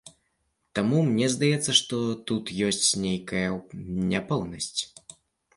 [0.77, 1.99] Таму мне здаецца, што
[2.31, 3.45] тут ёсць нейкая
[4.15, 4.75] няпэўнасць.